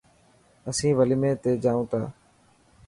اسين 0.69 0.93
وليمي 0.99 1.31
تي 1.41 1.51
جائون 1.63 1.85
تا. 1.91 1.99